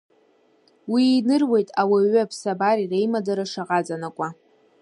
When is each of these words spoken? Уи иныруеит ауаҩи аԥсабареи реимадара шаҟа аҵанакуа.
Уи 0.91 1.03
иныруеит 1.19 1.69
ауаҩи 1.81 2.23
аԥсабареи 2.23 2.89
реимадара 2.91 3.45
шаҟа 3.51 3.77
аҵанакуа. 3.79 4.29